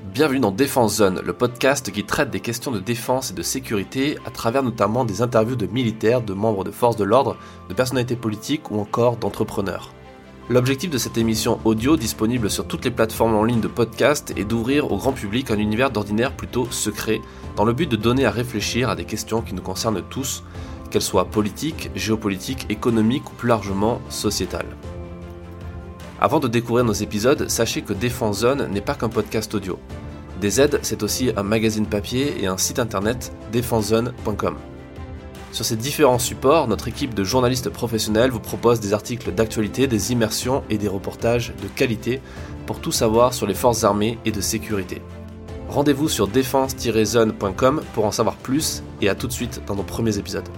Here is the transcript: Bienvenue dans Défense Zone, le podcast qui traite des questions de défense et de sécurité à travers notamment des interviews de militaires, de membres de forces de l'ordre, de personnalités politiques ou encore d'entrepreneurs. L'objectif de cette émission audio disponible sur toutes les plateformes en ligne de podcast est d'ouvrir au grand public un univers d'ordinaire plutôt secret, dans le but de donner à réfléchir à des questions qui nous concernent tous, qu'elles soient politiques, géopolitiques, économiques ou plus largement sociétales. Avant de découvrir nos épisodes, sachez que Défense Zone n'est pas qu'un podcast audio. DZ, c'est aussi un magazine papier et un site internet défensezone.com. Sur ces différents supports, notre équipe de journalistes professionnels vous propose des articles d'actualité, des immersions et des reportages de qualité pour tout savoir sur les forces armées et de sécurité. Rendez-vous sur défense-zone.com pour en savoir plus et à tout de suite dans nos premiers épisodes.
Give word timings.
Bienvenue 0.00 0.40
dans 0.40 0.50
Défense 0.50 0.96
Zone, 0.96 1.20
le 1.22 1.32
podcast 1.34 1.92
qui 1.92 2.04
traite 2.04 2.30
des 2.30 2.40
questions 2.40 2.70
de 2.70 2.80
défense 2.80 3.30
et 3.30 3.34
de 3.34 3.42
sécurité 3.42 4.16
à 4.26 4.30
travers 4.30 4.62
notamment 4.62 5.04
des 5.04 5.20
interviews 5.20 5.54
de 5.54 5.66
militaires, 5.66 6.22
de 6.22 6.32
membres 6.32 6.64
de 6.64 6.70
forces 6.70 6.96
de 6.96 7.04
l'ordre, 7.04 7.36
de 7.68 7.74
personnalités 7.74 8.16
politiques 8.16 8.70
ou 8.70 8.80
encore 8.80 9.18
d'entrepreneurs. 9.18 9.92
L'objectif 10.48 10.90
de 10.90 10.98
cette 10.98 11.18
émission 11.18 11.60
audio 11.64 11.96
disponible 11.96 12.50
sur 12.50 12.66
toutes 12.66 12.84
les 12.86 12.90
plateformes 12.90 13.34
en 13.34 13.44
ligne 13.44 13.60
de 13.60 13.68
podcast 13.68 14.32
est 14.36 14.44
d'ouvrir 14.44 14.90
au 14.90 14.96
grand 14.96 15.12
public 15.12 15.50
un 15.50 15.58
univers 15.58 15.90
d'ordinaire 15.90 16.32
plutôt 16.32 16.66
secret, 16.70 17.20
dans 17.56 17.64
le 17.64 17.74
but 17.74 17.88
de 17.88 17.96
donner 17.96 18.24
à 18.24 18.30
réfléchir 18.30 18.88
à 18.88 18.96
des 18.96 19.04
questions 19.04 19.42
qui 19.42 19.54
nous 19.54 19.62
concernent 19.62 20.02
tous, 20.08 20.42
qu'elles 20.90 21.02
soient 21.02 21.26
politiques, 21.26 21.90
géopolitiques, 21.94 22.66
économiques 22.70 23.30
ou 23.30 23.34
plus 23.34 23.48
largement 23.48 24.00
sociétales. 24.08 24.76
Avant 26.22 26.38
de 26.38 26.46
découvrir 26.46 26.84
nos 26.84 26.92
épisodes, 26.92 27.48
sachez 27.48 27.82
que 27.82 27.92
Défense 27.92 28.38
Zone 28.38 28.68
n'est 28.68 28.80
pas 28.80 28.94
qu'un 28.94 29.08
podcast 29.08 29.52
audio. 29.56 29.80
DZ, 30.40 30.78
c'est 30.82 31.02
aussi 31.02 31.32
un 31.36 31.42
magazine 31.42 31.84
papier 31.84 32.40
et 32.40 32.46
un 32.46 32.56
site 32.58 32.78
internet 32.78 33.32
défensezone.com. 33.50 34.54
Sur 35.50 35.64
ces 35.64 35.74
différents 35.74 36.20
supports, 36.20 36.68
notre 36.68 36.86
équipe 36.86 37.12
de 37.12 37.24
journalistes 37.24 37.70
professionnels 37.70 38.30
vous 38.30 38.38
propose 38.38 38.78
des 38.78 38.92
articles 38.92 39.32
d'actualité, 39.32 39.88
des 39.88 40.12
immersions 40.12 40.62
et 40.70 40.78
des 40.78 40.86
reportages 40.86 41.54
de 41.60 41.66
qualité 41.66 42.20
pour 42.66 42.78
tout 42.78 42.92
savoir 42.92 43.34
sur 43.34 43.48
les 43.48 43.54
forces 43.54 43.82
armées 43.82 44.20
et 44.24 44.30
de 44.30 44.40
sécurité. 44.40 45.02
Rendez-vous 45.68 46.08
sur 46.08 46.28
défense-zone.com 46.28 47.82
pour 47.94 48.04
en 48.04 48.12
savoir 48.12 48.36
plus 48.36 48.84
et 49.00 49.08
à 49.08 49.16
tout 49.16 49.26
de 49.26 49.32
suite 49.32 49.60
dans 49.66 49.74
nos 49.74 49.82
premiers 49.82 50.18
épisodes. 50.18 50.48